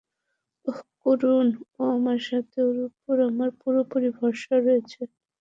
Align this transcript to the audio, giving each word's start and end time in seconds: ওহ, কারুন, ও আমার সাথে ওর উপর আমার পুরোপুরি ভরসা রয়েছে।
ওহ, 0.67 0.79
কারুন, 1.01 1.47
ও 1.73 1.93
আমার 1.97 2.19
সাথে 2.29 2.57
ওর 2.67 2.77
উপর 2.87 3.15
আমার 3.29 3.49
পুরোপুরি 3.61 4.09
ভরসা 4.17 4.55
রয়েছে। 4.57 4.99